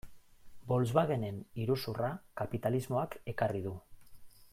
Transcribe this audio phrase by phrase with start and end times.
[0.69, 2.09] Volkswagenen iruzurra
[2.41, 3.75] kapitalismoak ekarri du.